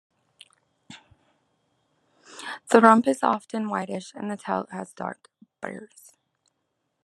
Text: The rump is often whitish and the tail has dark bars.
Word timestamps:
The 2.71 2.81
rump 2.81 3.07
is 3.07 3.21
often 3.21 3.69
whitish 3.69 4.13
and 4.15 4.31
the 4.31 4.35
tail 4.37 4.65
has 4.71 4.93
dark 4.93 5.29
bars. 5.61 6.13